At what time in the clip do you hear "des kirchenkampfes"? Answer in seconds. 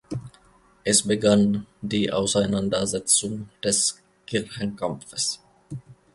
3.63-5.39